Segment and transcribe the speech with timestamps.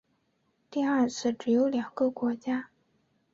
[0.71, 2.69] 第二次只有两个国家。